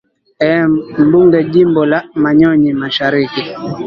[0.49, 0.61] ee
[1.05, 3.43] mbunge jimbo la manyonyi mashariki